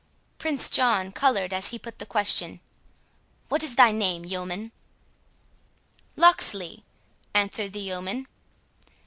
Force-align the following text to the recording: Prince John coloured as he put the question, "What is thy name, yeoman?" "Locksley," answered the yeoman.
Prince 0.39 0.67
John 0.67 1.11
coloured 1.11 1.53
as 1.53 1.67
he 1.67 1.77
put 1.77 1.99
the 1.99 2.07
question, 2.07 2.59
"What 3.49 3.61
is 3.63 3.75
thy 3.75 3.91
name, 3.91 4.25
yeoman?" 4.25 4.71
"Locksley," 6.15 6.83
answered 7.35 7.73
the 7.73 7.81
yeoman. 7.81 8.25